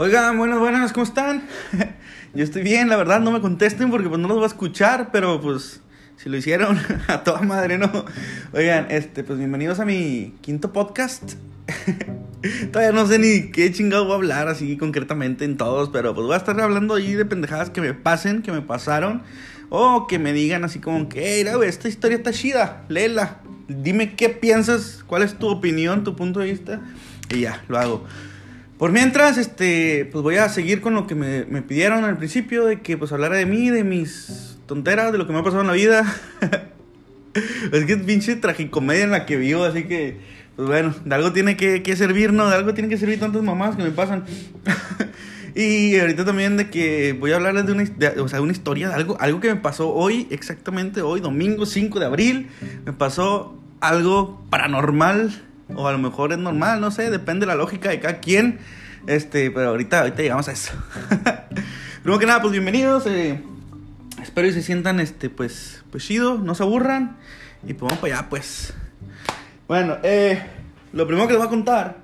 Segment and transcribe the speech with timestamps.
[0.00, 1.42] Oigan, buenas, buenas, ¿cómo están?
[2.34, 5.10] Yo estoy bien, la verdad, no me contesten porque pues no los voy a escuchar,
[5.10, 5.80] pero pues
[6.14, 6.78] si lo hicieron,
[7.08, 7.90] a toda madre, ¿no?
[8.52, 11.32] Oigan, este, pues bienvenidos a mi quinto podcast.
[12.72, 16.28] Todavía no sé ni qué chingado voy a hablar así concretamente en todos, pero pues
[16.28, 19.24] voy a estar hablando ahí de pendejadas que me pasen, que me pasaron,
[19.68, 24.14] o que me digan así como que, hey, güey, esta historia está chida, léela, dime
[24.14, 26.82] qué piensas, cuál es tu opinión, tu punto de vista,
[27.30, 28.06] y ya, lo hago.
[28.78, 32.64] Por mientras, este, pues voy a seguir con lo que me, me pidieron al principio,
[32.64, 35.62] de que pues hablara de mí, de mis tonteras, de lo que me ha pasado
[35.62, 36.06] en la vida.
[37.72, 40.18] es que es pinche tragicomedia en la que vivo, así que,
[40.54, 42.48] pues bueno, de algo tiene que, que servir, ¿no?
[42.48, 44.24] De algo tiene que servir tantas mamás que me pasan.
[45.56, 48.90] y ahorita también de que voy a hablarles de una, de, o sea, una historia,
[48.90, 52.48] de algo, algo que me pasó hoy, exactamente hoy, domingo 5 de abril,
[52.86, 57.54] me pasó algo paranormal o a lo mejor es normal, no sé, depende de la
[57.54, 58.58] lógica de cada quien.
[59.06, 60.72] Este, pero ahorita, ahorita llegamos a eso.
[62.02, 63.06] Primero que nada, pues bienvenidos.
[63.06, 63.42] Eh,
[64.22, 67.16] espero que se sientan, este, pues, pues chido, no se aburran.
[67.64, 68.74] Y pues vamos para allá, pues.
[69.66, 70.42] Bueno, eh,
[70.92, 71.96] lo primero que les voy a contar,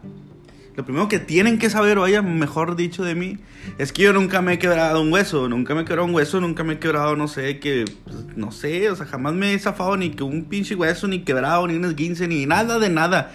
[0.76, 3.38] lo primero que tienen que saber, o haya mejor dicho de mí,
[3.78, 5.48] es que yo nunca me he quebrado un hueso.
[5.48, 8.50] Nunca me he quebrado un hueso, nunca me he quebrado, no sé, que, pues, no
[8.50, 11.74] sé, o sea, jamás me he zafado ni que un pinche hueso, ni quebrado, ni
[11.74, 13.32] un esguince, ni nada de nada.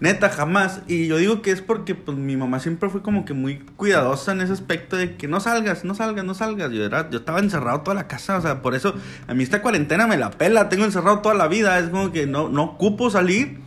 [0.00, 0.82] Neta, jamás.
[0.86, 4.32] Y yo digo que es porque pues mi mamá siempre fue como que muy cuidadosa
[4.32, 6.70] en ese aspecto de que no salgas, no salgas, no salgas.
[6.70, 8.94] Yo, era, yo estaba encerrado toda la casa, o sea, por eso
[9.26, 12.26] a mí esta cuarentena me la pela, tengo encerrado toda la vida, es como que
[12.26, 13.58] no, no ocupo salir,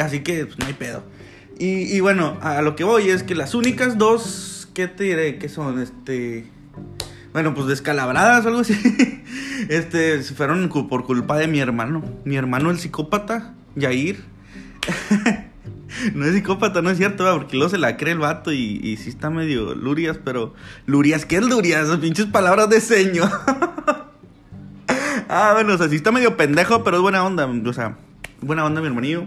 [0.00, 1.04] así que pues, no hay pedo.
[1.58, 5.38] Y, bueno, a lo que voy es que las únicas dos, ¿qué te diré?
[5.38, 6.46] Que son, este...
[7.32, 8.74] Bueno, pues descalabradas o algo así.
[9.68, 12.04] Este, fueron por culpa de mi hermano.
[12.24, 14.22] Mi hermano el psicópata, Yair.
[16.14, 18.96] no es psicópata, no es cierto, porque luego se la cree el vato y, y
[18.98, 20.54] sí está medio lurias, pero...
[20.86, 21.88] Lurias, ¿qué es lurias?
[21.98, 23.24] Pinches palabras de seño.
[25.28, 27.46] ah, bueno, o sea, sí está medio pendejo, pero es buena onda.
[27.46, 27.96] O sea,
[28.40, 29.26] buena onda mi hermanillo.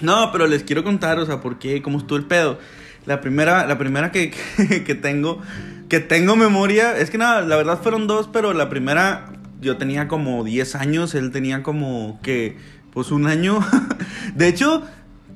[0.00, 2.58] No, pero les quiero contar, o sea, por qué, cómo estuvo el pedo.
[3.06, 4.30] La primera, la primera que,
[4.86, 5.40] que, tengo,
[5.88, 10.08] que tengo memoria, es que nada, la verdad fueron dos, pero la primera yo tenía
[10.08, 12.56] como 10 años, él tenía como que,
[12.92, 13.60] pues un año.
[14.34, 14.82] De hecho,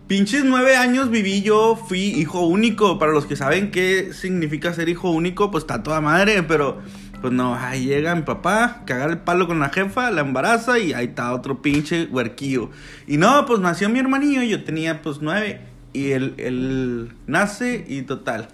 [0.06, 2.98] pinches 9 años viví yo, fui hijo único.
[2.98, 6.80] Para los que saben qué significa ser hijo único, pues está toda madre, pero
[7.20, 10.92] pues no, ahí llega mi papá, cagar el palo con la jefa, la embaraza y
[10.92, 12.70] ahí está otro pinche huerquillo.
[13.06, 15.60] Y no, pues nació mi hermanillo, yo tenía pues nueve
[15.92, 18.48] y él, él nace y total,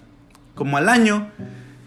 [0.55, 1.27] como al año,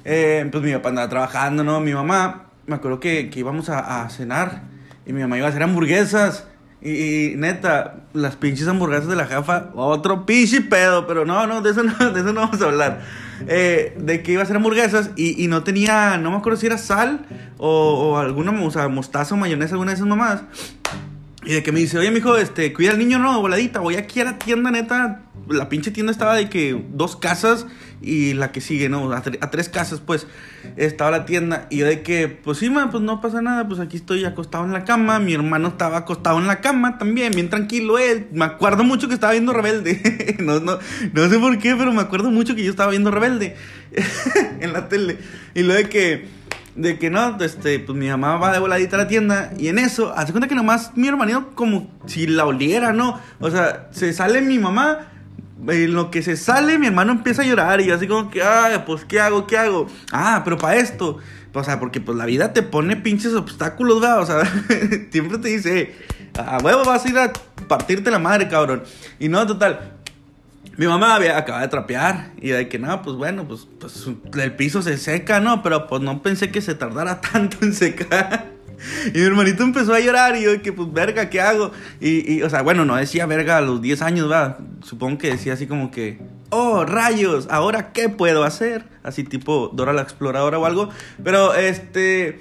[0.05, 1.81] eh, pues mi papá andaba trabajando, ¿no?
[1.81, 4.62] Mi mamá, me acuerdo que, que íbamos a, cenar
[5.07, 6.47] y mi mamá iba a hacer hamburguesas.
[6.83, 11.61] Y, y, neta, las pinches hamburguesas de la jefa, otro pinche pedo, pero no, no,
[11.61, 13.01] de eso no, de eso no vamos a hablar.
[13.49, 16.78] Eh, de que iba a hacer hamburguesas y, no tenía, no me acuerdo si era
[16.78, 17.27] sal
[17.59, 17.69] o,
[18.12, 20.43] o alguna, o sea, mostaza o mayonesa, alguna de esas mamadas.
[21.45, 24.21] Y de que me dice, oye, mijo, este, cuida al niño, no, voladita, voy aquí
[24.21, 25.23] a la tienda, neta.
[25.50, 27.66] La pinche tienda estaba de que dos casas
[28.00, 29.12] y la que sigue, ¿no?
[29.12, 30.27] A, a tres casas, pues,
[30.77, 31.66] estaba la tienda.
[31.71, 34.65] Y yo de que, pues sí, man, pues no pasa nada, pues aquí estoy acostado
[34.65, 35.19] en la cama.
[35.19, 38.28] Mi hermano estaba acostado en la cama también, bien tranquilo él.
[38.33, 40.37] Me acuerdo mucho que estaba viendo Rebelde.
[40.38, 40.78] no, no,
[41.12, 43.56] no sé por qué, pero me acuerdo mucho que yo estaba viendo Rebelde
[44.61, 45.19] en la tele.
[45.55, 46.41] Y lo de que
[46.75, 49.78] de que no, este, pues mi mamá va de voladita a la tienda y en
[49.78, 53.21] eso, hace cuenta que nomás mi hermanito como si la oliera, ¿no?
[53.41, 55.09] O sea, se sale mi mamá,
[55.69, 58.82] en lo que se sale mi hermano empieza a llorar y así como que, ay,
[58.87, 59.47] pues ¿qué hago?
[59.47, 59.87] ¿Qué hago?
[60.12, 61.19] Ah, pero para esto,
[61.53, 64.20] o sea, porque pues la vida te pone pinches obstáculos, ¿verdad?
[64.20, 64.44] O sea,
[65.10, 65.94] siempre te dice,
[66.38, 67.32] a huevo vas a ir a
[67.69, 68.82] partirte la madre, cabrón.
[69.19, 69.94] Y no, total,
[70.76, 74.56] mi mamá había acabado de trapear y de que no, pues bueno, pues, pues el
[74.56, 75.62] piso se seca, ¿no?
[75.62, 78.47] Pero pues no pensé que se tardara tanto en secar.
[79.15, 81.73] Y mi hermanito empezó a llorar y yo que pues verga, ¿qué hago?
[82.00, 84.59] Y, y, o sea, bueno, no decía verga a los 10 años, va.
[84.82, 86.19] Supongo que decía así como que,
[86.50, 88.85] oh, rayos, ¿ahora qué puedo hacer?
[89.03, 90.91] Así tipo Dora la Exploradora o algo.
[91.23, 92.41] Pero este,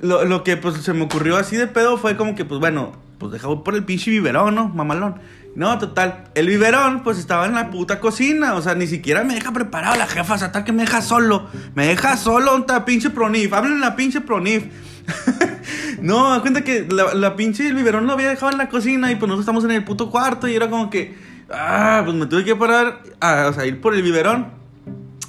[0.00, 2.92] lo, lo que pues se me ocurrió así de pedo fue como que pues bueno,
[3.18, 4.68] pues dejaba por el pinche biberón, ¿no?
[4.68, 5.20] Mamalón.
[5.54, 6.24] No, total.
[6.34, 8.54] El biberón, pues estaba en la puta cocina.
[8.54, 10.34] O sea, ni siquiera me deja preparado la jefa.
[10.34, 11.46] O sea, tal que me deja solo.
[11.74, 13.52] Me deja solo un pinche pronif.
[13.52, 14.64] Hablen la pinche pronif.
[16.02, 19.10] no, cuenta que la, la, pinche el biberón lo había dejado en la cocina.
[19.12, 20.48] Y pues nosotros estamos en el puto cuarto.
[20.48, 21.14] Y era como que.
[21.50, 23.02] Ah, pues me tuve que parar.
[23.20, 24.48] A, o sea, ir por el biberón.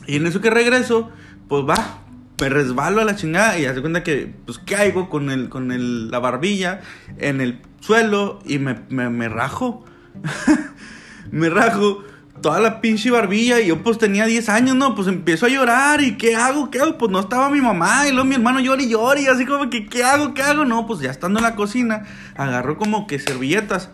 [0.08, 1.12] Y en eso que regreso,
[1.48, 2.00] pues va.
[2.42, 3.58] Me resbalo a la chingada.
[3.60, 6.82] Y hace cuenta que, pues caigo con, el, con el, la barbilla
[7.20, 8.40] en el suelo.
[8.46, 9.86] Y me, me, me rajo.
[11.32, 12.04] me rajo.
[12.42, 14.96] Toda la pinche barbilla y yo pues tenía 10 años, ¿no?
[14.96, 16.70] Pues empiezo a llorar y ¿qué hago?
[16.70, 16.98] ¿Qué hago?
[16.98, 19.70] Pues no estaba mi mamá y luego mi hermano llora y llora y así como
[19.70, 20.34] que ¿qué hago?
[20.34, 20.66] ¿Qué hago?
[20.66, 23.90] No, pues ya estando en la cocina, agarro como que servilletas.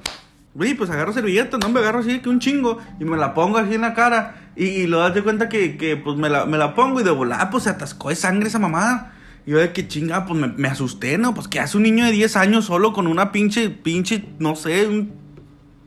[0.55, 3.57] Uy, pues agarro servilletas, no me agarro así que un chingo y me la pongo
[3.59, 6.57] así en la cara y, y luego das cuenta que, que pues me la, me
[6.57, 9.13] la pongo y de volada pues se atascó de sangre esa mamada.
[9.45, 11.33] Y yo de que chinga, pues me, me asusté, ¿no?
[11.33, 14.87] Pues que hace un niño de 10 años solo con una pinche, pinche, no sé,
[14.87, 15.18] un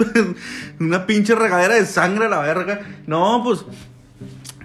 [0.81, 2.81] una pinche regadera de sangre a la verga.
[3.07, 3.65] No, pues.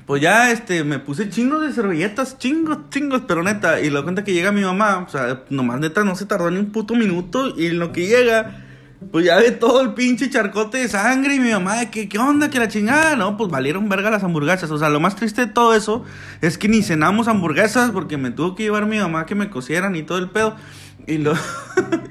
[0.05, 3.81] Pues ya, este, me puse chingos de servilletas, chingos, chingos, pero neta.
[3.81, 6.59] Y lo cuenta que llega mi mamá, o sea, nomás neta no se tardó ni
[6.59, 7.53] un puto minuto.
[7.57, 8.63] Y en lo que llega,
[9.11, 11.35] pues ya ve todo el pinche charcote de sangre.
[11.35, 12.49] Y mi mamá, de que, ¿qué onda?
[12.49, 14.71] Que la chingada, no, pues valieron verga las hamburguesas.
[14.71, 16.05] O sea, lo más triste de todo eso
[16.39, 19.97] es que ni cenamos hamburguesas porque me tuvo que llevar mi mamá que me cosieran
[19.97, 20.55] y todo el pedo.
[21.05, 21.33] Y lo.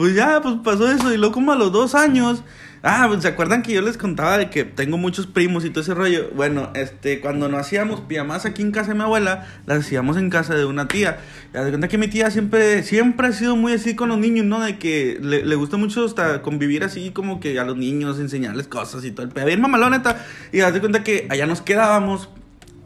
[0.00, 1.12] pues ya, pues pasó eso.
[1.12, 2.42] Y luego, como a los dos años.
[2.82, 5.82] Ah, pues se acuerdan que yo les contaba de que tengo muchos primos y todo
[5.82, 6.30] ese rollo.
[6.34, 10.30] Bueno, este, cuando no hacíamos pijamas aquí en casa de mi abuela, las hacíamos en
[10.30, 11.18] casa de una tía.
[11.52, 14.46] Ya de cuenta que mi tía siempre, siempre ha sido muy así con los niños,
[14.46, 14.62] ¿no?
[14.62, 18.68] De que le, le gusta mucho hasta convivir así como que a los niños, enseñarles
[18.68, 19.44] cosas y todo el pedo.
[19.44, 20.24] Bien mamalón, neta.
[20.50, 22.30] Y haz de cuenta que allá nos quedábamos.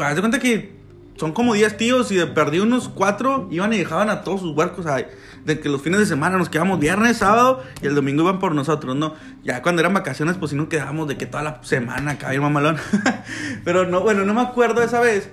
[0.01, 0.73] Haz de cuenta que
[1.17, 4.87] son como 10 tíos y perdí unos 4 iban y dejaban a todos sus huercos
[4.87, 5.07] ahí
[5.45, 8.55] de que los fines de semana nos quedamos viernes, sábado y el domingo iban por
[8.55, 9.15] nosotros, ¿no?
[9.43, 12.43] Ya cuando eran vacaciones, pues sí nos quedábamos de que toda la semana acá bien
[12.43, 12.77] mamalón.
[13.65, 15.29] pero no, bueno, no me acuerdo esa vez.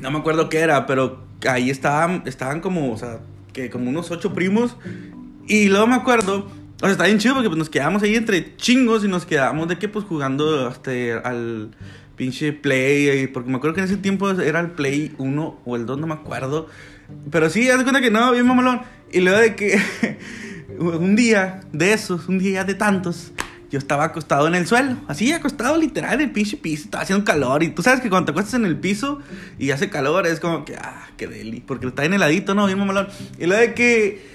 [0.00, 3.20] No me acuerdo qué era, pero ahí estaban, estaban como, o sea,
[3.52, 4.76] que como unos ocho primos.
[5.46, 8.56] Y luego me acuerdo, o sea, está bien chido porque pues, nos quedamos ahí entre
[8.56, 11.70] chingos y nos quedamos de que pues jugando este, al
[12.16, 15.86] pinche Play, porque me acuerdo que en ese tiempo era el Play 1 o el
[15.86, 16.68] 2, no me acuerdo.
[17.30, 18.80] Pero sí, haz de cuenta que no, bien mamalón.
[19.12, 19.78] Y luego de que
[20.78, 23.32] un día de esos, un día de tantos,
[23.70, 27.24] yo estaba acostado en el suelo, así acostado literal en el pinche piso, estaba haciendo
[27.24, 27.62] calor.
[27.62, 29.18] Y tú sabes que cuando te acuestas en el piso
[29.58, 32.66] y hace calor, es como que, ah, qué deli, porque está en heladito, ¿no?
[32.66, 33.08] Bien mamalón.
[33.38, 34.34] Y luego de que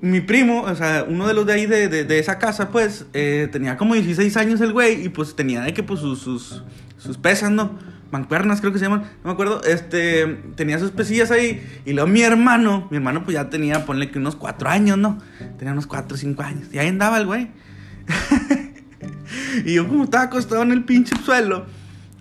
[0.00, 3.48] mi primo, o sea, uno de los de ahí de, de, esa casa, pues, eh,
[3.50, 6.62] tenía como 16 años el güey y pues tenía de que pues sus, sus,
[7.02, 7.78] sus pesas, ¿no?
[8.12, 12.08] mancuernas creo que se llaman, no me acuerdo, este, tenía sus pesillas ahí, y luego
[12.08, 15.18] mi hermano, mi hermano pues ya tenía, ponle que unos cuatro años, ¿no?
[15.58, 17.50] Tenía unos cuatro o cinco años, y ahí andaba el güey.
[19.64, 21.64] y yo como estaba acostado en el pinche suelo,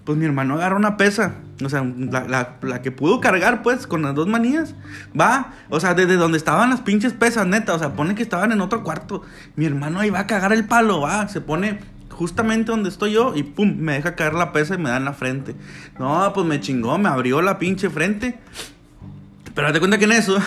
[0.05, 4.01] pues mi hermano agarró una pesa, o sea, la, la, que pudo cargar, pues, con
[4.01, 4.73] las dos manías.
[5.19, 7.75] Va, o sea, desde donde estaban las pinches pesas, neta.
[7.75, 9.21] O sea, pone que estaban en otro cuarto.
[9.55, 11.27] Mi hermano ahí va a cagar el palo, va.
[11.27, 11.79] Se pone
[12.21, 15.05] justamente donde estoy yo y pum, me deja caer la pesa y me da en
[15.05, 15.55] la frente.
[15.97, 18.37] No, pues me chingó, me abrió la pinche frente.
[19.55, 20.37] Pero date cuenta que en eso,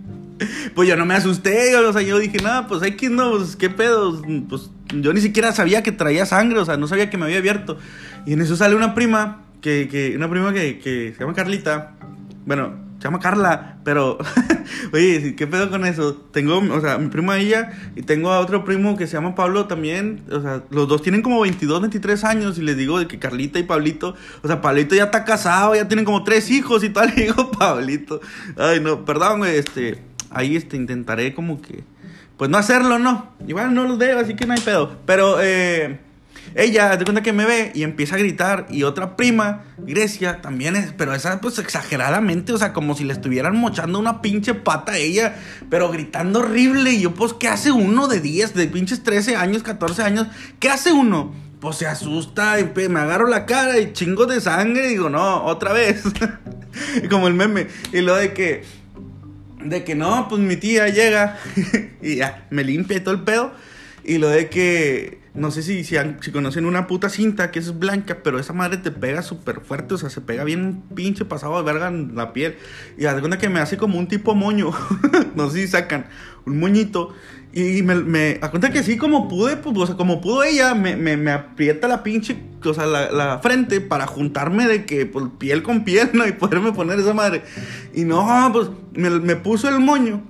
[0.74, 3.54] pues yo no me asusté, o sea, yo dije, nada, pues hay que no, pues
[3.54, 7.18] qué pedo, pues yo ni siquiera sabía que traía sangre, o sea, no sabía que
[7.18, 7.76] me había abierto.
[8.24, 11.92] Y en eso sale una prima, que, que una prima que, que se llama Carlita,
[12.46, 12.72] bueno,
[13.04, 14.16] se llama Carla, pero,
[14.94, 16.14] oye, ¿qué pedo con eso?
[16.32, 19.66] Tengo, o sea, mi prima ella y tengo a otro primo que se llama Pablo
[19.66, 23.58] también, o sea, los dos tienen como 22, 23 años y les digo que Carlita
[23.58, 27.12] y Pablito, o sea, Pablito ya está casado, ya tienen como tres hijos y tal,
[27.18, 28.22] y digo Pablito.
[28.56, 29.98] Ay, no, perdón, este,
[30.30, 31.84] ahí este, intentaré como que,
[32.38, 36.00] pues no hacerlo, no, igual no lo debo, así que no hay pedo, pero, eh...
[36.56, 38.66] Ella, de cuenta que me ve y empieza a gritar.
[38.70, 43.12] Y otra prima, Grecia, también es, pero esa pues exageradamente, o sea, como si le
[43.12, 45.36] estuvieran mochando una pinche pata a ella,
[45.68, 46.92] pero gritando horrible.
[46.92, 50.28] Y yo, pues, ¿qué hace uno de 10, de pinches 13 años, 14 años?
[50.60, 51.34] ¿Qué hace uno?
[51.60, 55.44] Pues se asusta y me agarro la cara y chingo de sangre y digo, no,
[55.44, 56.02] otra vez.
[57.10, 57.66] como el meme.
[57.92, 58.64] Y lo de que,
[59.64, 61.38] de que no, pues mi tía llega
[62.02, 63.52] y ya, me limpia y todo el pedo.
[64.04, 65.96] Y lo de que no sé si, si,
[66.30, 69.98] conocen una puta cinta que es blanca, pero esa madre te pega súper fuerte, o
[69.98, 72.56] sea, se pega bien pinche pasado de verga en la piel.
[72.96, 74.70] Y haz cuenta que me hace como un tipo moño.
[75.34, 76.06] no sé si sacan
[76.46, 77.12] un moñito.
[77.52, 80.74] Y me, me a cuenta que así como pude, pues, o sea, como pudo ella,
[80.74, 85.26] me, me, me aprieta la pinche, o sea, la, frente para juntarme de que, pues,
[85.38, 86.26] piel con piel, ¿no?
[86.28, 87.42] Y poderme poner esa madre.
[87.92, 90.22] Y no, pues, me puso el moño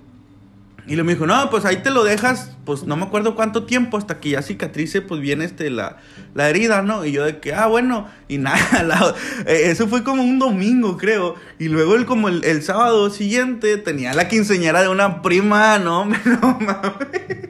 [0.86, 3.64] y le me dijo, no, pues ahí te lo dejas, pues no me acuerdo cuánto
[3.64, 5.96] tiempo, hasta que ya cicatrice, pues viene este, la,
[6.34, 7.06] la herida, ¿no?
[7.06, 9.14] Y yo de que, ah, bueno, y nada,
[9.46, 11.36] eh, eso fue como un domingo, creo.
[11.58, 16.04] Y luego el, como el, el sábado siguiente tenía la quinceñera de una prima, no,
[16.24, 17.48] no mames.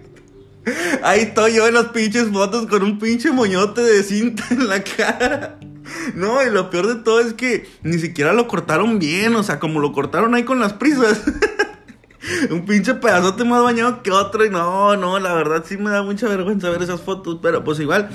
[1.03, 4.83] Ahí estoy yo en las pinches fotos con un pinche moñote de cinta en la
[4.83, 5.59] cara.
[6.14, 9.59] No, y lo peor de todo es que ni siquiera lo cortaron bien, o sea,
[9.59, 11.23] como lo cortaron ahí con las prisas.
[12.50, 14.45] un pinche pedazote más bañado que otro.
[14.45, 17.38] Y no, no, la verdad sí me da mucha vergüenza ver esas fotos.
[17.43, 18.09] Pero pues igual.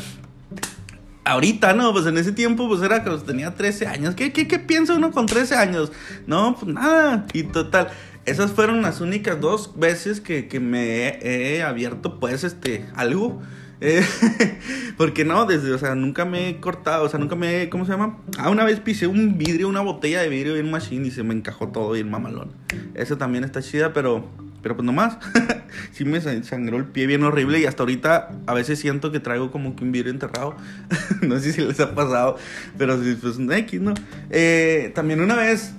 [1.26, 1.94] ahorita, ¿no?
[1.94, 4.16] Pues en ese tiempo, pues era que tenía 13 años.
[4.16, 5.92] ¿Qué, qué, qué piensa uno con 13 años?
[6.28, 7.26] No, pues nada.
[7.34, 7.90] Y total,
[8.26, 13.42] esas fueron las únicas dos veces que, que me he abierto, pues, este, algo.
[13.82, 14.06] Eh,
[14.98, 17.86] porque no, desde, o sea, nunca me he cortado, o sea, nunca me he, ¿cómo
[17.86, 18.18] se llama?
[18.38, 21.34] Ah, una vez pisé un vidrio, una botella de vidrio en machine y se me
[21.34, 22.52] encajó todo bien mamalón.
[22.94, 24.28] Eso también está chida, pero,
[24.62, 25.18] pero pues nomás.
[25.94, 29.52] sí me sangró el pie bien horrible y hasta ahorita a veces siento que traigo
[29.52, 30.56] como que un vidrio enterrado.
[31.22, 32.38] no sé si les ha pasado,
[32.78, 33.94] pero sí, pues X, ¿no?
[34.30, 35.74] Eh, también una vez,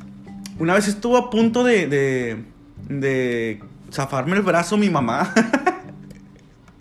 [0.59, 2.45] una vez estuvo a punto de, de,
[2.89, 3.61] de
[3.93, 5.35] zafarme el brazo mi mamá.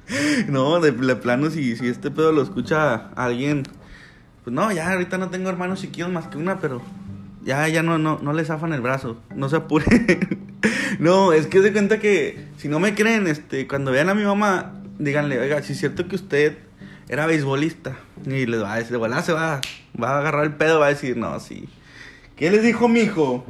[0.48, 3.64] no, de, plano, si, este pedo lo escucha alguien,
[4.44, 6.82] pues no, ya ahorita no tengo hermanos chiquillos más que una, pero
[7.44, 10.40] ya, ya no, no, no le zafan el brazo, no se apuren.
[11.00, 14.24] no, es que se cuenta que si no me creen, este, cuando vean a mi
[14.24, 16.58] mamá, díganle, oiga, si es cierto que usted
[17.08, 19.62] era beisbolista, y les va a decir, bueno, se va,
[20.02, 21.70] va a agarrar el pedo, va a decir, no, sí.
[22.36, 23.46] ¿Qué les dijo mi hijo?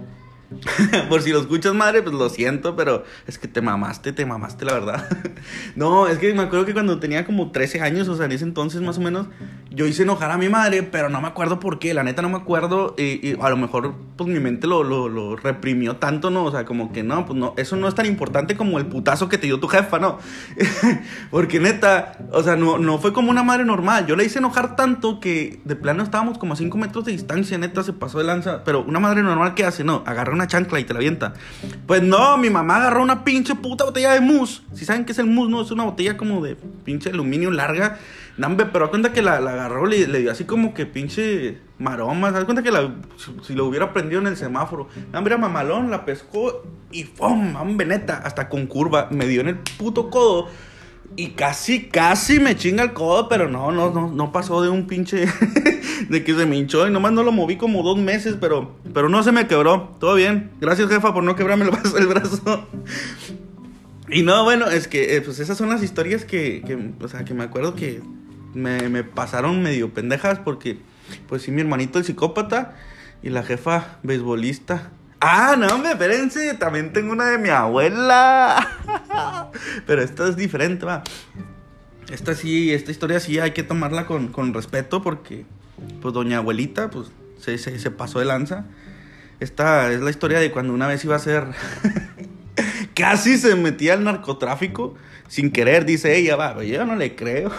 [1.09, 4.65] Por si lo escuchas, madre, pues lo siento, pero es que te mamaste, te mamaste,
[4.65, 5.07] la verdad.
[5.75, 8.45] no, es que me acuerdo que cuando tenía como 13 años, o sea, en ese
[8.45, 9.27] entonces más o menos,
[9.69, 12.29] yo hice enojar a mi madre, pero no me acuerdo por qué, la neta no
[12.29, 16.45] me acuerdo, y, a lo mejor, pues mi mente lo, lo, lo, reprimió tanto, ¿no?
[16.45, 19.29] O sea, como que no, pues no, eso no es tan importante como el putazo
[19.29, 20.17] que te dio tu jefa, ¿no?
[21.31, 24.75] Porque neta, o sea, no, no fue como una madre normal, yo le hice enojar
[24.75, 28.23] tanto que de plano estábamos como a 5 metros de distancia, neta, se pasó de
[28.23, 29.83] lanza, pero una madre normal, ¿qué hace?
[29.83, 31.33] No, agarra una chancla y te la avienta.
[31.85, 34.61] Pues no, mi mamá agarró una pinche puta botella de mousse.
[34.73, 37.97] Si saben qué es el mousse, no, es una botella como de pinche aluminio larga.
[38.37, 42.31] Nambe, pero a cuenta que la, agarró, le, le, dio así como que pinche maroma.
[42.31, 42.95] ¿Sabes cuenta que la,
[43.43, 44.87] si, lo hubiera prendido en el semáforo?
[45.11, 47.57] Nambe era mamalón, la pescó y ¡pum!
[47.57, 49.09] Hombre, neta, hasta con curva.
[49.11, 50.47] Me dio en el puto codo.
[51.17, 54.87] Y casi, casi me chinga el codo, pero no, no, no, no pasó de un
[54.87, 55.25] pinche.
[56.09, 59.09] de que se me hinchó y nomás no lo moví como dos meses, pero, pero
[59.09, 59.95] no se me quebró.
[59.99, 60.51] Todo bien.
[60.61, 62.67] Gracias, jefa, por no quebrarme el brazo.
[64.11, 67.25] Y no, bueno, es que eh, pues esas son las historias que, que, o sea,
[67.25, 68.01] que me acuerdo que
[68.55, 70.79] me, me pasaron medio pendejas porque,
[71.27, 72.75] pues sí, mi hermanito el psicópata
[73.21, 74.89] y la jefa beisbolista.
[75.21, 79.51] Ah, no, me espérense, también tengo una de mi abuela.
[79.85, 81.03] Pero esta es diferente, va.
[82.09, 85.45] Esta sí, esta historia sí hay que tomarla con, con respeto porque,
[86.01, 88.65] pues, doña abuelita, pues, se, se, pasó de lanza.
[89.39, 91.45] Esta es la historia de cuando una vez iba a ser...
[92.93, 94.95] Casi se metía al narcotráfico
[95.27, 97.51] sin querer, dice ella, va, yo no le creo.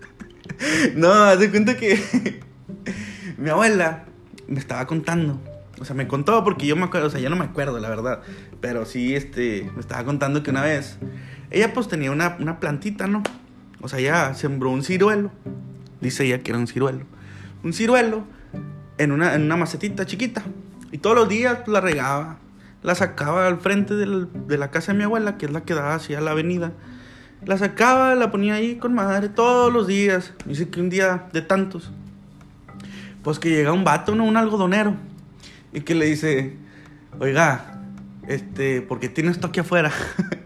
[0.94, 2.40] no, hace cuenta que
[3.38, 4.04] mi abuela
[4.48, 5.40] me estaba contando
[5.80, 8.20] o sea, me contó porque yo me acuerdo, o sea, no me acuerdo, la verdad.
[8.60, 10.98] Pero sí, este, me estaba contando que una vez,
[11.50, 13.22] ella pues tenía una, una plantita, ¿no?
[13.80, 15.32] O sea, ella sembró un ciruelo.
[16.02, 17.06] Dice ella que era un ciruelo.
[17.62, 18.24] Un ciruelo
[18.98, 20.42] en una, en una macetita chiquita.
[20.92, 22.38] Y todos los días la regaba.
[22.82, 25.94] La sacaba al frente de la casa de mi abuela, que es la que da
[25.94, 26.72] hacia la avenida.
[27.44, 30.32] La sacaba, la ponía ahí con madre todos los días.
[30.46, 31.90] Dice que un día de tantos.
[33.22, 34.24] Pues que llega un vato, ¿no?
[34.24, 34.96] Un algodonero
[35.72, 36.56] y que le dice,
[37.18, 37.80] oiga,
[38.26, 39.92] este, ¿por qué tiene esto aquí afuera?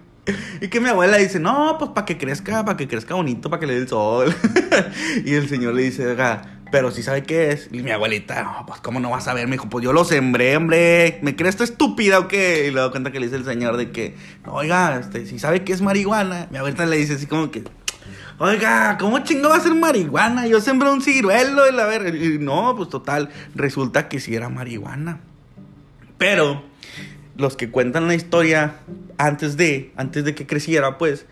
[0.61, 3.61] y que mi abuela dice, no, pues para que crezca, para que crezca bonito, para
[3.61, 4.35] que le dé el sol.
[5.25, 7.69] y el señor le dice, oiga, pero si sabe qué es.
[7.71, 10.57] Y mi abuelita, pues cómo no vas a ver, me dijo, pues yo lo sembré,
[10.57, 11.21] hombre.
[11.23, 12.67] ¿Me crees esto estúpida o qué?
[12.67, 15.63] Y le doy cuenta que le dice el señor de que, oiga, este, si sabe
[15.63, 16.49] qué es marihuana.
[16.51, 17.63] Mi abuelita le dice así como que,
[18.41, 20.49] Oiga, ¿cómo chingo va a ser marihuana?
[20.49, 22.13] Yo sembré un ciruelo y la ver.
[22.41, 25.21] no, pues total, resulta que sí era marihuana.
[26.19, 26.65] Pero
[27.37, 28.81] los que cuentan la historia
[29.17, 31.27] antes de, antes de que creciera, pues,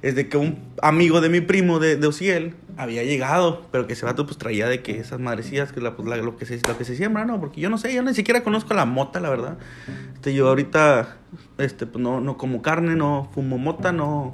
[0.00, 3.94] es de que un amigo de mi primo de, de Ociel había llegado, pero que
[3.94, 6.76] ese vato pues traía de que esas madrecillas, que es pues, lo, que se, lo
[6.76, 7.40] que se siembra, ¿no?
[7.40, 9.58] Porque yo no sé, yo ni siquiera conozco la mota, la verdad.
[10.14, 11.16] Este, yo ahorita,
[11.58, 14.32] este, pues no, no como carne, no fumo mota, no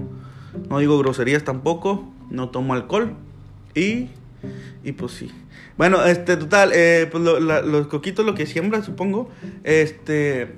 [0.68, 3.14] no digo groserías tampoco, no tomo alcohol
[3.74, 4.08] y,
[4.84, 5.30] y pues sí.
[5.78, 9.30] Bueno, este, total, eh, pues los coquitos lo que siembra, supongo,
[9.64, 10.56] este,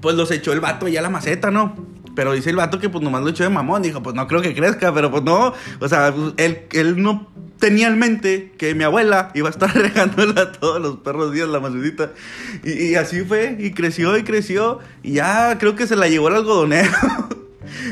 [0.00, 1.74] pues los echó el vato ya a la maceta, ¿no?
[2.14, 4.42] Pero dice el vato que pues nomás lo echó de mamón, dijo, pues no creo
[4.42, 7.28] que crezca, pero pues no, o sea, pues, él, él no
[7.62, 11.60] tenía en mente que mi abuela iba a estar regándola todos los perros días la
[11.60, 12.10] macetita.
[12.64, 16.34] Y, así fue, y creció y creció, y ya creo que se la llevó el
[16.34, 16.90] algodonero.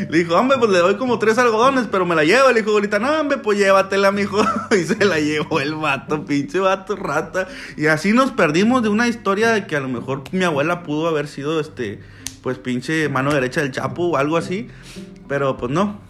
[0.09, 2.51] Le dijo, hombre, pues le doy como tres algodones, pero me la llevo.
[2.51, 4.43] Le dijo, ahorita, no, hombre, pues llévatela, mijo.
[4.71, 7.49] Y se la llevó el vato, pinche vato, rata.
[7.77, 11.09] Y así nos perdimos de una historia de que a lo mejor mi abuela pudo
[11.09, 12.01] haber sido, este,
[12.43, 14.69] pues pinche mano derecha del Chapo o algo así.
[15.29, 16.01] Pero pues no.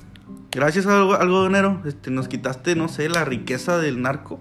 [0.52, 4.40] Gracias al algodonero, este, nos quitaste, no sé, la riqueza del narco.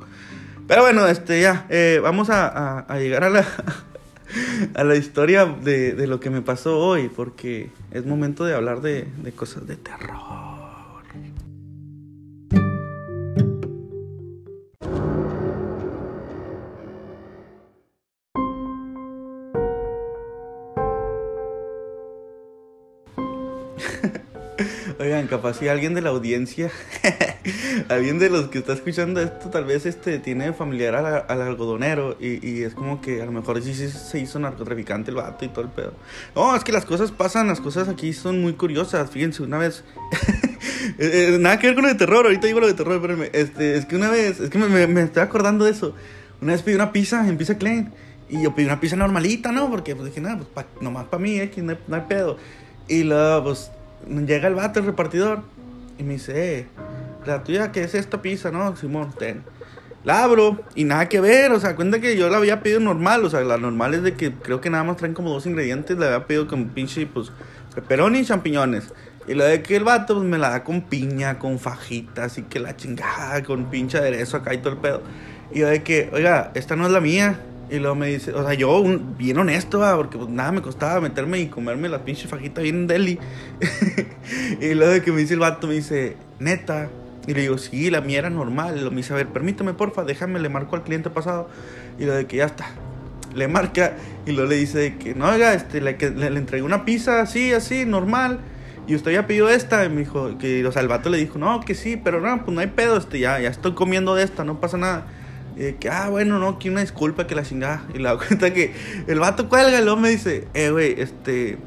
[0.70, 3.46] Pero bueno, este, ya, eh, vamos a, llegar a la,
[4.74, 8.82] a la historia de, de, lo que me pasó hoy, porque es momento de hablar
[8.82, 10.59] de, de cosas de terror.
[25.30, 26.72] Capaz si alguien de la audiencia,
[27.90, 32.64] alguien de los que está escuchando esto, tal vez este tiene familiar al, algodonero y,
[32.64, 35.62] es como que a lo mejor sí, sí, se hizo narcotraficante el vato y todo
[35.62, 35.94] el pedo.
[36.36, 39.10] No, es que las cosas pasan, las cosas aquí son muy curiosas.
[39.12, 39.84] Fíjense, una vez,
[40.98, 43.30] eh, eh, nada que ver con lo de terror, ahorita digo lo de terror, espérenme.
[43.32, 45.96] Este, es que una vez, es que me, me, estoy acordando de eso.
[46.42, 47.92] Una vez pedí una pizza en Pizza Klein
[48.30, 49.70] y yo pedí una pizza normalita, ¿no?
[49.70, 52.38] Porque pues dije, nada, pues nomás para mí, eh, que no hay pedo.
[52.88, 53.72] Y luego, pues
[54.08, 55.42] llega el vato, el repartidor,
[55.98, 56.68] y me dice, eh,
[57.26, 58.76] la tuya, ¿qué es esta pizza, no?
[58.76, 59.44] Simón, ten.
[60.04, 63.26] La abro y nada que ver, o sea, cuenta que yo la había pedido normal,
[63.26, 65.98] o sea, la normal es de que creo que nada más traen como dos ingredientes,
[65.98, 67.32] la había pedido con pinche, pues,
[67.76, 68.94] pepperoni y champiñones.
[69.28, 72.44] Y la de que el vato pues, me la da con piña, con fajitas y
[72.44, 75.02] que la chingada, con pinche aderezo acá y todo el pedo.
[75.52, 77.40] Y yo de que, oiga, esta no es la mía.
[77.70, 78.84] Y luego me dice, o sea, yo
[79.18, 83.20] bien honesto, porque pues, nada me costaba meterme y comerme la pinche fajita bien deli.
[84.62, 86.90] y luego de que me dice el vato, me dice, neta.
[87.28, 88.78] Y le digo, sí, la mía era normal.
[88.78, 91.48] Y lo me dice, a ver, permítame, porfa, déjame, le marco al cliente pasado.
[92.00, 92.70] Y lo de que ya está.
[93.36, 93.94] Le marca
[94.26, 97.54] y luego le dice que, no, oiga, este, le, le, le entregué una pizza así,
[97.54, 98.40] así, normal.
[98.88, 99.86] Y usted ya pidió esta.
[99.86, 102.44] Y me dijo, que, o sea, el vato le dijo, no, que sí, pero no,
[102.44, 105.06] pues no hay pedo, este, ya, ya estoy comiendo de esta, no pasa nada.
[105.60, 107.86] Y que, ah, bueno, no, que una disculpa, que la chingada.
[107.94, 108.74] Y la cuenta que
[109.08, 111.58] el vato cuelga y luego me dice, eh, güey, este,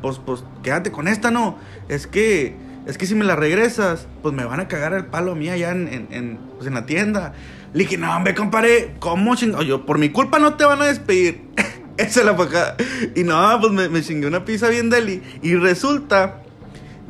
[0.00, 1.58] pues, pues, quédate con esta, no.
[1.90, 5.32] Es que, es que si me la regresas, pues me van a cagar el palo
[5.32, 7.34] a mí allá en, en, pues, en la tienda.
[7.74, 9.62] Le dije, no, hombre, compadre, ¿cómo chingado?
[9.62, 11.42] Yo, por mi culpa no te van a despedir.
[11.98, 12.76] Esa es la acá.
[13.14, 15.22] Y no, pues me, me chingué una pizza bien deli.
[15.42, 16.42] Y resulta,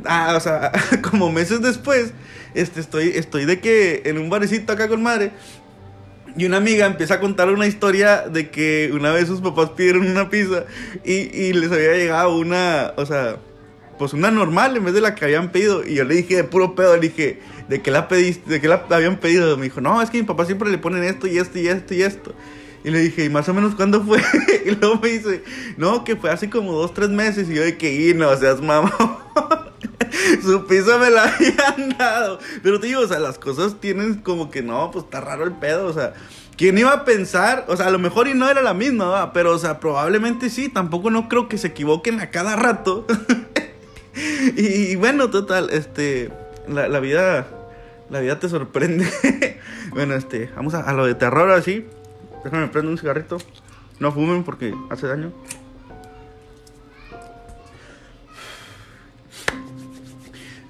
[0.04, 0.72] ah, o sea,
[1.08, 2.12] como meses después,
[2.54, 5.32] este, estoy, estoy de que en un barecito acá con madre
[6.36, 10.06] y una amiga empieza a contar una historia de que una vez sus papás pidieron
[10.06, 10.64] una pizza
[11.04, 13.36] y, y les había llegado una, o sea,
[13.98, 15.86] pues una normal en vez de la que habían pedido.
[15.86, 18.50] Y yo le dije de puro pedo, le dije, ¿de qué la pediste?
[18.50, 19.56] ¿De qué la habían pedido?
[19.56, 21.94] Me dijo, no, es que mi papá siempre le ponen esto y esto y esto
[21.94, 22.34] y esto.
[22.84, 24.20] Y le dije, ¿y más o menos cuándo fue?
[24.66, 25.42] y luego me dice,
[25.76, 27.48] no, que fue hace como dos, tres meses.
[27.48, 29.23] Y yo de que, y no seas mamá.
[30.42, 32.38] Su piso me la habían dado.
[32.62, 35.52] Pero te digo, o sea, las cosas tienen como que no, pues está raro el
[35.52, 36.14] pedo, o sea.
[36.56, 37.64] ¿Quién iba a pensar?
[37.66, 39.32] O sea, a lo mejor y no era la misma, ¿va?
[39.32, 40.68] Pero, o sea, probablemente sí.
[40.68, 43.06] Tampoco no creo que se equivoquen a cada rato.
[44.56, 46.30] y, bueno, total, este.
[46.68, 47.48] La, vida.
[48.08, 49.04] La vida te sorprende.
[49.90, 50.48] bueno, este.
[50.54, 51.86] Vamos a, a, lo de terror así.
[52.44, 53.38] Déjame prender un cigarrito.
[53.98, 55.32] No fumen porque hace daño.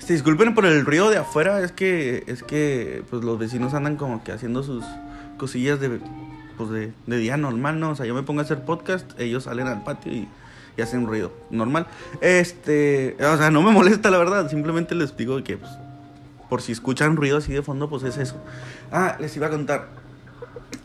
[0.08, 4.22] Disculpen por el ruido de afuera, es que es que pues los vecinos andan como
[4.22, 4.84] que haciendo sus
[5.38, 5.98] cosillas de
[6.58, 7.90] pues de, día normal, ¿no?
[7.90, 10.28] O sea, yo me pongo a hacer podcast, ellos salen al patio y,
[10.76, 11.86] y hacen ruido normal.
[12.20, 15.70] Este, o sea, no me molesta la verdad, simplemente les digo que pues,
[16.50, 18.36] por si escuchan ruido así de fondo, pues es eso.
[18.92, 19.88] Ah, les iba a contar.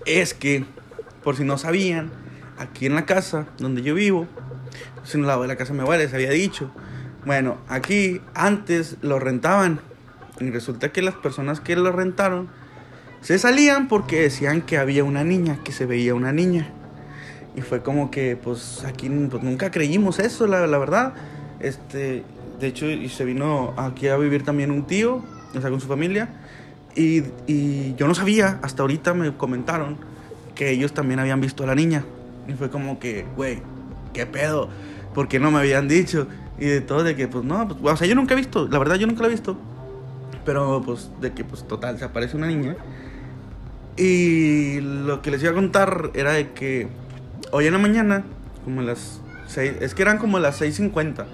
[0.06, 0.66] Es que,
[1.24, 2.10] por si no sabían,
[2.58, 4.28] aquí en la casa donde yo vivo,
[4.96, 6.72] pues en de la casa me abuela les había dicho
[7.30, 9.82] bueno, aquí antes lo rentaban
[10.40, 12.50] y resulta que las personas que lo rentaron
[13.22, 16.72] se salían porque decían que había una niña, que se veía una niña.
[17.56, 21.14] Y fue como que, pues aquí pues, nunca creímos eso, la, verdad.
[21.60, 22.24] Este,
[22.60, 25.88] de hecho, y se vino aquí a vivir también un tío, o sea, con su
[25.88, 26.30] familia.
[26.96, 29.98] Y, y yo no sabía, hasta ahorita me comentaron
[30.56, 32.06] que ellos también habían visto a la niña.
[32.48, 33.62] Y fue como que, güey,
[34.16, 34.68] ¿qué pedo?
[35.14, 36.26] ¿Por qué no me habían dicho?
[36.60, 38.80] Y de todo, de que pues no, pues, o sea, yo nunca he visto, la
[38.80, 39.58] verdad yo nunca la he visto.
[40.46, 42.76] Pero pues de que pues total, se aparece una niña.
[43.98, 46.88] Y lo que les iba a contar era de que
[47.52, 48.24] hoy en la mañana,
[48.64, 51.26] como las 6, es que eran como las 6.50.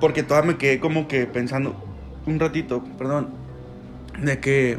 [0.00, 1.74] Porque todavía me quedé como que pensando
[2.26, 3.28] un ratito, perdón,
[4.22, 4.78] de que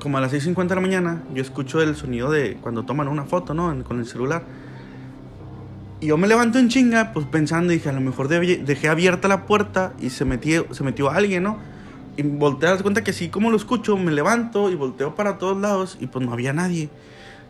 [0.00, 3.24] como a las 6.50 de la mañana yo escucho el sonido de cuando toman una
[3.24, 3.84] foto, ¿no?
[3.84, 4.42] con el celular.
[6.02, 9.46] Y yo me levanto en chinga, pues pensando, dije, a lo mejor dejé abierta la
[9.46, 11.58] puerta y se metió, se metió alguien, ¿no?
[12.16, 15.38] Y volteé a dar cuenta que sí, como lo escucho, me levanto y volteo para
[15.38, 16.90] todos lados y pues no había nadie.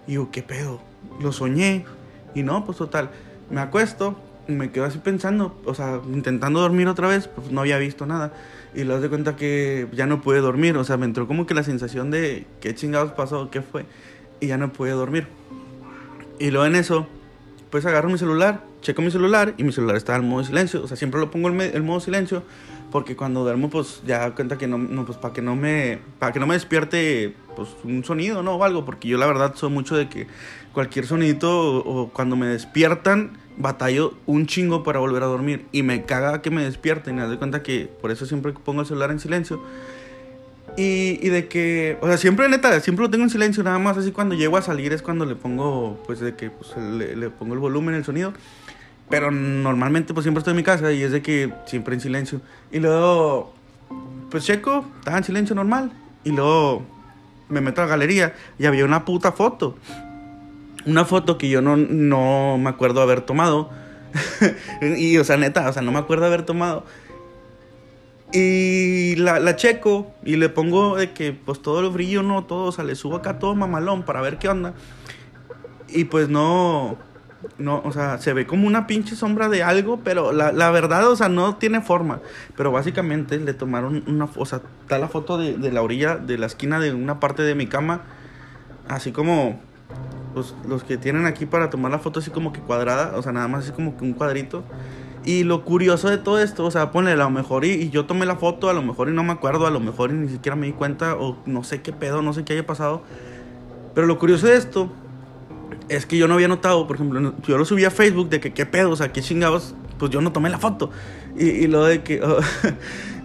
[0.07, 0.83] Y digo, ¿qué pedo?
[1.19, 1.87] Lo soñé.
[2.35, 3.11] Y no, pues total,
[3.51, 4.17] me acuesto
[4.49, 8.33] me quedo así pensando, o sea, intentando dormir otra vez, pues no había visto nada.
[8.75, 11.55] Y luego de cuenta que ya no pude dormir, o sea, me entró como que
[11.55, 13.87] la sensación de qué chingados pasó, qué fue,
[14.41, 15.27] y ya no pude dormir.
[16.38, 17.07] Y luego en eso,
[17.73, 20.87] pues agarro mi celular, checo mi celular y mi celular está en modo silencio, o
[20.87, 22.43] sea, siempre lo pongo en el modo silencio
[22.91, 26.33] porque cuando duermo pues ya cuenta que no, no pues para que no me para
[26.33, 29.71] que no me despierte pues un sonido, no o algo, porque yo la verdad soy
[29.71, 30.27] mucho de que
[30.75, 36.05] cualquier sonidito o, cuando me despiertan batallo un chingo para volver a dormir y me
[36.05, 39.11] caga que me despierten, y me doy cuenta que por eso siempre pongo el celular
[39.11, 39.63] en silencio.
[40.77, 43.99] Y, y, de que, o sea, siempre neta, siempre lo tengo en silencio, nada más
[43.99, 47.29] así cuando llego a salir es cuando le pongo, pues de que pues, le, le
[47.29, 48.33] pongo el volumen, el sonido.
[49.11, 52.41] Pero normalmente pues siempre estoy en mi casa y es de que siempre en silencio.
[52.71, 53.53] Y luego,
[54.31, 55.93] pues checo, estaba en silencio normal.
[56.25, 56.87] Y luego
[57.51, 59.77] me meto a la galería y había una puta foto.
[60.87, 63.71] Una foto que yo no, no me acuerdo haber tomado.
[64.81, 66.87] y, o sea, neta, o sea, no me acuerdo haber tomado.
[68.33, 72.64] Y la, la, checo y le pongo de que, pues todo el brillo, no, todo,
[72.64, 74.73] o sea, le subo acá todo mamalón para ver qué onda.
[75.88, 76.97] Y pues no,
[77.59, 81.11] no, o sea, se ve como una pinche sombra de algo, pero la, la, verdad,
[81.11, 82.21] o sea, no tiene forma.
[82.57, 86.38] Pero básicamente le tomaron una, o sea, está la foto de, de la orilla, de
[86.38, 88.03] la esquina de una parte de mi cama,
[88.88, 89.61] así como
[90.35, 93.33] los, los que tienen aquí para tomar la foto así como que cuadrada, o sea,
[93.33, 94.64] nada más así como que un cuadrito.
[95.25, 98.07] Y lo curioso de todo esto, o sea, ponle a lo mejor y, y, yo
[98.07, 100.29] tomé la foto, a lo mejor y no me acuerdo, a lo mejor y ni
[100.29, 103.03] siquiera me di cuenta, o no sé qué pedo, no sé qué haya pasado.
[103.95, 104.91] Pero lo curioso de esto
[105.89, 108.53] es que yo no había notado, por ejemplo, yo lo subí a Facebook de que
[108.53, 110.91] qué pedo, o sea, qué chingados, pues yo no tomé la foto.
[111.39, 112.41] Y, y lo de que, oh,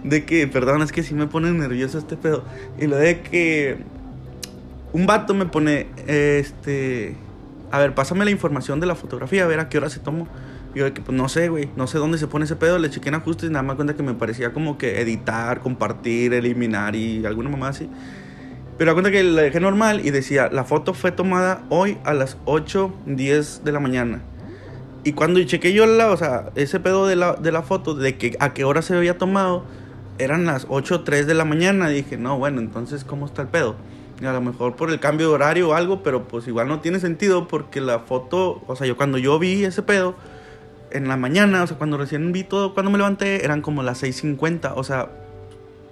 [0.04, 2.44] de que, perdón, es que sí me pone nervioso este pedo.
[2.78, 3.78] Y lo de que
[4.92, 7.16] un vato me pone, este,
[7.70, 10.28] a ver, pásame la información de la fotografía, a ver a qué hora se tomó.
[10.78, 12.88] Yo de que, pues no sé, güey, no sé dónde se pone ese pedo, le
[12.88, 16.94] chequé en ajustes y nada más cuenta que me parecía como que editar, compartir, eliminar
[16.94, 17.90] y alguna mamá así.
[18.76, 22.14] Pero da cuenta que la dejé normal y decía, la foto fue tomada hoy a
[22.14, 24.20] las 8.10 de la mañana.
[25.02, 28.16] Y cuando chequé yo la, o sea, ese pedo de la, de la foto, de
[28.16, 29.64] que a qué hora se había tomado,
[30.18, 31.88] eran las 8.03 de la mañana.
[31.88, 33.74] Dije, no, bueno, entonces, ¿cómo está el pedo?
[34.22, 36.78] Y a lo mejor por el cambio de horario o algo, pero pues igual no
[36.78, 40.14] tiene sentido porque la foto, o sea, yo cuando yo vi ese pedo,
[40.90, 44.02] en la mañana, o sea, cuando recién vi todo, cuando me levanté, eran como las
[44.02, 45.10] 6.50, o sea,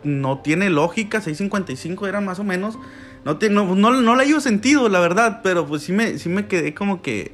[0.05, 2.79] no tiene lógica, 6.55 era más o menos.
[3.25, 6.29] No, te, no, no, no le ido sentido, la verdad, pero pues sí me, sí
[6.29, 7.33] me quedé como que,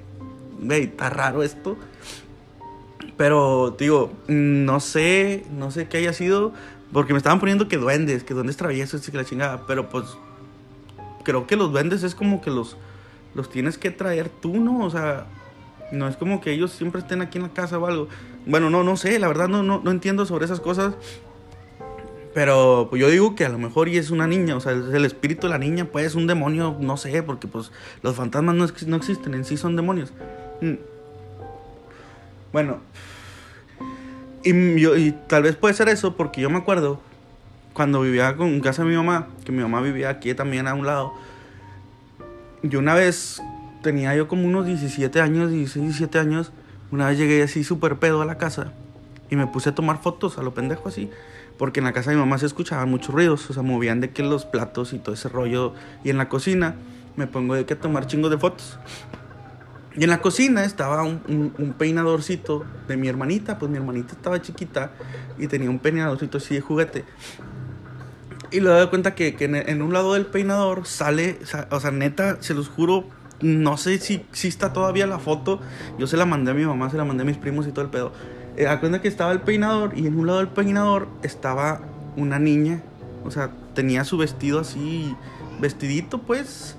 [0.61, 1.77] güey, está raro esto.
[3.17, 6.53] Pero, digo, no sé, no sé qué haya sido,
[6.93, 10.07] porque me estaban poniendo que duendes, que duendes traviesos que la chingada, pero pues
[11.25, 12.77] creo que los duendes es como que los,
[13.35, 14.85] los tienes que traer tú, ¿no?
[14.85, 15.27] O sea,
[15.93, 18.09] no es como que ellos siempre estén aquí en la casa o algo.
[18.47, 20.95] Bueno, no, no sé, la verdad no, no, no entiendo sobre esas cosas.
[22.35, 24.95] Pero pues yo digo que a lo mejor y es una niña, o sea, es
[24.95, 27.71] el espíritu de la niña, pues un demonio, no sé, porque pues
[28.03, 30.13] los fantasmas no, no existen, en sí son demonios.
[30.63, 30.77] Mm.
[32.53, 32.81] Bueno,
[34.43, 37.01] y, yo, y tal vez puede ser eso, porque yo me acuerdo
[37.75, 40.87] cuando vivía con, casa de mi mamá, que mi mamá vivía aquí también a un
[40.87, 41.13] lado,
[42.63, 43.43] yo una vez
[43.83, 46.53] tenía yo como unos 17 años, 16, 17 años,
[46.91, 48.73] una vez llegué así súper pedo a la casa
[49.31, 51.11] y me puse a tomar fotos a lo pendejo así.
[51.59, 54.11] Porque en la casa de mi mamá se escuchaban muchos ruidos, o sea, movían de
[54.11, 55.75] que los platos y todo ese rollo.
[56.03, 56.77] Y en la cocina
[57.17, 58.79] me pongo de que a tomar chingos de fotos.
[59.95, 64.93] Y en la cocina estaba un, peinadorcito de mi hermanita, pues mi hermanita estaba chiquita
[65.39, 67.05] y tenía un peinadorcito así de juguete.
[68.51, 71.39] Y le doy cuenta que en, un lado del peinador sale,
[71.71, 73.07] o sea, neta, se los juro,
[73.43, 75.61] no sé si, si está todavía la foto.
[75.99, 77.85] Yo se la mandé a mi mamá, se la mandé a mis primos y todo
[77.85, 78.13] el pedo
[78.57, 81.81] eh, que estaba el peinador y en un lado del peinador estaba
[82.17, 82.83] una niña.
[83.25, 85.15] O sea, tenía su vestido así,
[85.61, 86.77] vestidito pues.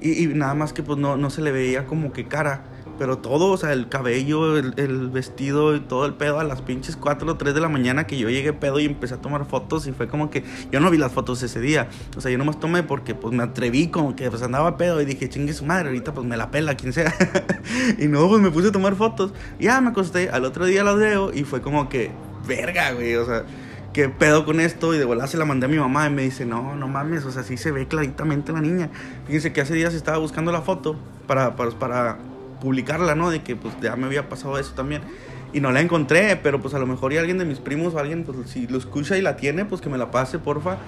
[0.00, 2.62] Y, y nada más que pues no, no se le veía como que cara.
[2.98, 6.96] Pero todo, o sea, el cabello, el, vestido y todo el pedo a las pinches
[6.96, 9.86] 4 o 3 de la mañana que yo llegué pedo y empecé a tomar fotos
[9.86, 11.88] y fue como que yo no vi las fotos ese día.
[12.16, 15.04] O sea, yo nomás tomé porque pues me atreví como que pues andaba pedo y
[15.04, 17.14] dije, chingue su madre, ahorita pues me la pela quien sea.
[17.98, 19.32] y no, pues me puse a tomar fotos.
[19.58, 22.10] Y ya me acosté, al otro día las veo y fue como que,
[22.46, 23.44] verga, güey, o sea
[23.92, 26.22] qué pedo con esto y de volada se la mandé a mi mamá y me
[26.22, 28.90] dice, no, no mames, o sea, sí se ve claritamente la niña.
[29.26, 32.18] Fíjense que hace días estaba buscando la foto para, para
[32.60, 33.30] publicarla, ¿no?
[33.30, 35.02] De que pues ya me había pasado eso también.
[35.52, 37.98] Y no la encontré, pero pues a lo mejor y alguien de mis primos o
[37.98, 40.78] alguien, pues si lo escucha y la tiene, pues que me la pase, porfa.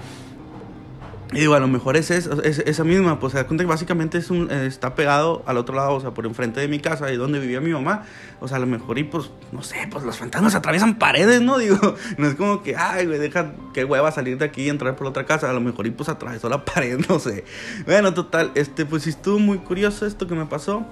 [1.33, 4.17] Y digo, a lo mejor es, es, esa misma, pues se da cuenta que básicamente
[4.17, 7.15] es un, está pegado al otro lado, o sea, por enfrente de mi casa, y
[7.15, 8.03] donde vivía mi mamá.
[8.41, 11.57] O sea, a lo mejor, y pues, no sé, pues los fantasmas atraviesan paredes, ¿no?
[11.61, 14.97] Digo, no es como que, ay, güey, deja que hueva salir de aquí y entrar
[14.97, 15.49] por la otra casa.
[15.49, 17.45] A lo mejor, y pues atravesó la pared, no sé.
[17.85, 20.85] Bueno, total, este, pues sí estuvo muy curioso esto que me pasó.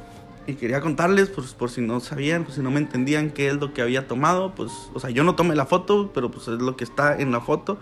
[0.47, 3.55] Y quería contarles, pues, por si no sabían, pues si no me entendían qué es
[3.55, 6.59] lo que había tomado, pues, o sea, yo no tomé la foto, pero pues es
[6.59, 7.77] lo que está en la foto.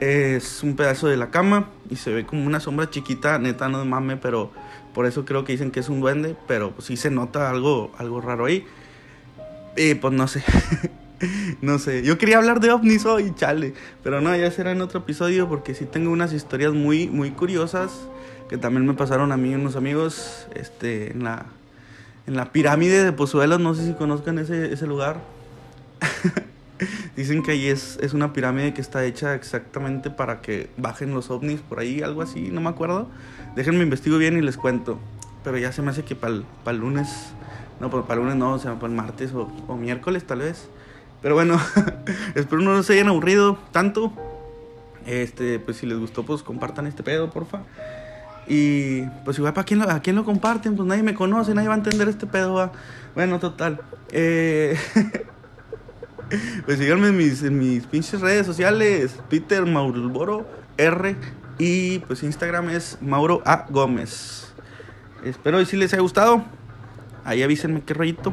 [0.00, 3.84] Es un pedazo de la cama y se ve como una sombra chiquita, neta, no
[3.84, 4.50] mame, pero
[4.94, 7.92] por eso creo que dicen que es un duende, pero pues sí se nota algo,
[7.98, 8.64] algo raro ahí.
[9.76, 10.42] Y pues no sé.
[11.60, 12.02] no sé.
[12.02, 13.74] Yo quería hablar de ovnis hoy, chale.
[14.02, 17.90] Pero no, ya será en otro episodio porque sí tengo unas historias muy, muy curiosas
[18.50, 21.46] que también me pasaron a mí y unos amigos este, en, la,
[22.30, 23.60] en la pirámide de Pozuelos.
[23.60, 25.20] No sé si conozcan ese, ese lugar.
[27.16, 31.28] Dicen que ahí es, es una pirámide que está hecha exactamente para que bajen los
[31.28, 33.08] ovnis por ahí, algo así, no me acuerdo.
[33.56, 34.98] Déjenme investigo bien y les cuento.
[35.42, 36.34] Pero ya se me hace que para
[36.66, 37.32] el lunes,
[37.80, 40.68] no, para el lunes no, o sea, para el martes o, o miércoles tal vez.
[41.20, 41.60] Pero bueno,
[42.36, 44.12] espero no se hayan aburrido tanto.
[45.04, 47.62] Este, pues si les gustó, pues compartan este pedo, porfa.
[48.52, 51.68] Y pues igual para quién lo, a quién lo comparten, pues nadie me conoce, nadie
[51.68, 52.72] va a entender este pedo.
[53.14, 53.80] Bueno, total.
[54.10, 54.76] Eh,
[56.66, 59.20] pues síganme en mis, pinches redes sociales.
[59.28, 61.14] Peter Mauroboro R.
[61.60, 63.66] Y pues Instagram es Mauro A.
[63.70, 64.52] Gómez.
[65.24, 66.42] Espero y si les haya gustado.
[67.24, 68.32] Ahí avísenme qué rollito.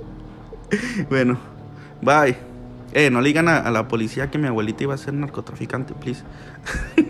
[1.08, 1.38] bueno,
[2.02, 2.36] bye.
[2.92, 5.94] Eh, no le digan a, a la policía que mi abuelita iba a ser narcotraficante,
[5.94, 6.24] please.